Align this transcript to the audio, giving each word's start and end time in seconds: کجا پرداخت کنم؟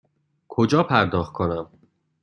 کجا 0.47 0.83
پرداخت 0.83 1.33
کنم؟ 1.33 1.69